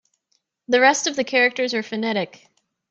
The 0.67 0.81
rest 0.81 1.05
of 1.05 1.15
the 1.15 1.23
characters 1.23 1.75
are 1.75 1.83
phonetic. 1.83 2.47